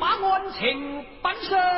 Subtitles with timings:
[0.00, 1.77] 把案情禀上。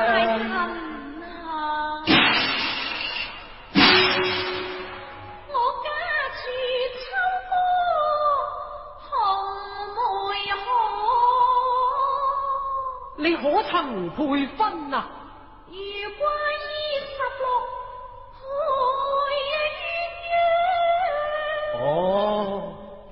[13.22, 15.06] 你可曾配婚啊？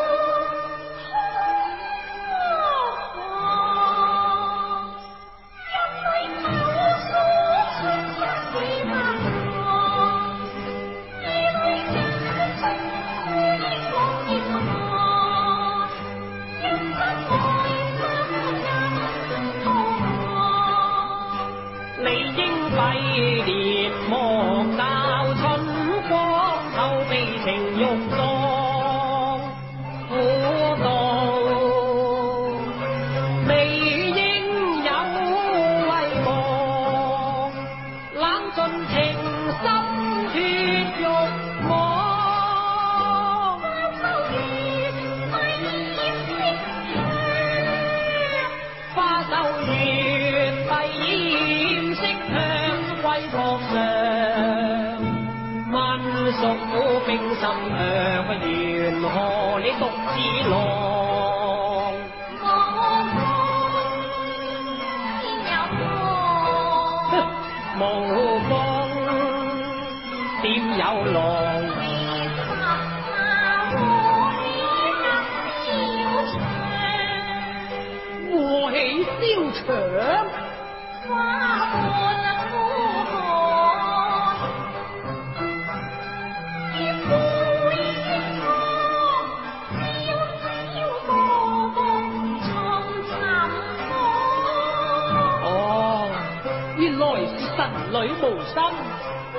[38.67, 39.04] someday.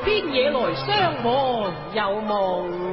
[0.07, 2.86] 边野来相望，有梦。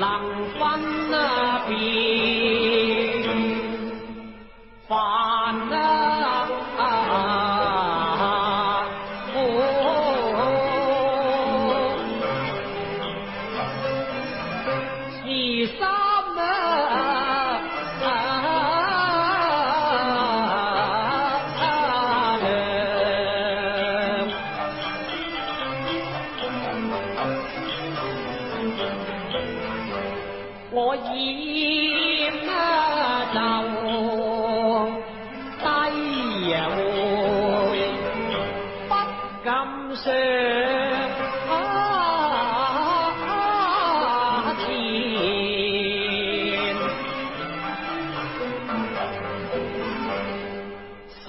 [0.00, 0.80] 翻
[1.10, 2.67] 那边。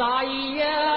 [0.01, 0.88] 啥意思？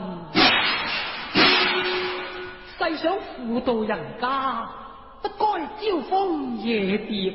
[2.77, 4.72] 世上辅导人家。
[6.01, 7.33] 风夜蝶，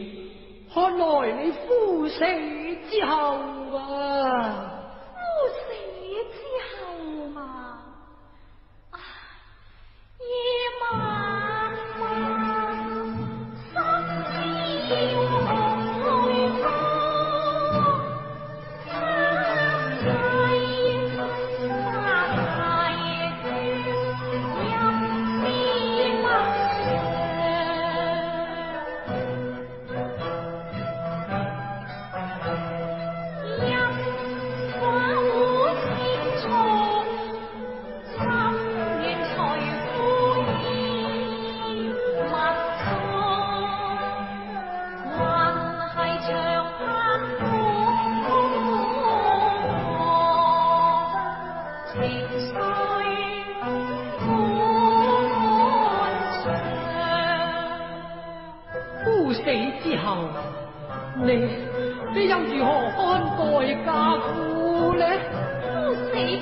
[0.75, 2.19] 看来你夫死
[2.91, 3.37] 之后
[3.77, 4.68] 啊。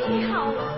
[0.09, 0.76] 你好。